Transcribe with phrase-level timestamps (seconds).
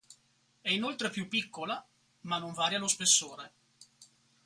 [0.61, 1.85] È inoltre più piccola,
[2.21, 3.51] ma non varia lo spessore.